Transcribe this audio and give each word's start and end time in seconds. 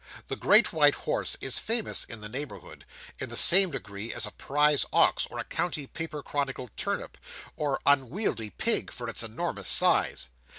The 0.29 0.35
Great 0.35 0.73
White 0.73 0.95
Horse 0.95 1.37
is 1.41 1.59
famous 1.59 2.05
in 2.05 2.21
the 2.21 2.27
neighbourhood, 2.27 2.87
in 3.19 3.29
the 3.29 3.37
same 3.37 3.69
degree 3.69 4.11
as 4.11 4.25
a 4.25 4.31
prize 4.31 4.83
ox, 4.91 5.27
or 5.29 5.37
a 5.37 5.43
county 5.43 5.85
paper 5.85 6.23
chronicled 6.23 6.75
turnip, 6.75 7.19
or 7.55 7.79
unwieldy 7.85 8.49
pig 8.49 8.89
for 8.91 9.07
its 9.07 9.21
enormous 9.21 9.67
size. 9.67 10.29